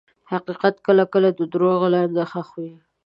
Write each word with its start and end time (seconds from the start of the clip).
حقیقت 0.31 0.75
کله 0.87 1.03
کله 1.13 1.29
د 1.33 1.41
دروغو 1.53 1.87
لاندې 1.93 2.23
ښخ 2.31 2.49
وي. 2.61 2.73